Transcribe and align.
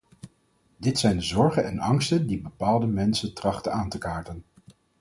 Dit 0.77 0.99
zijn 0.99 1.15
de 1.15 1.21
zorgen 1.23 1.65
en 1.65 1.79
angsten 1.79 2.27
die 2.27 2.41
bepaalde 2.41 2.87
mensen 2.87 3.33
trachten 3.33 3.71
aan 3.73 3.89
te 3.89 3.97
kaarten. 3.97 4.43